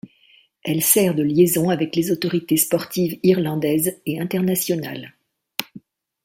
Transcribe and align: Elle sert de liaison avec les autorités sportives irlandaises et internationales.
Elle 0.63 0.81
sert 0.81 1.13
de 1.13 1.21
liaison 1.21 1.69
avec 1.69 1.95
les 1.95 2.09
autorités 2.09 2.57
sportives 2.57 3.19
irlandaises 3.21 4.01
et 4.07 4.19
internationales. 4.19 5.13